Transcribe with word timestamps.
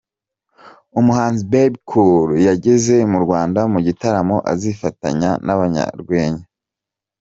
Umuhanzi 0.99 1.41
Bebe 1.51 1.77
Cool 1.89 2.27
yageze 2.47 2.95
mu 3.11 3.19
Rwanda 3.25 3.59
mu 3.73 3.79
gitaramo 3.87 4.37
azifatanya 4.51 5.31
n’abanyarwenya. 5.45 6.43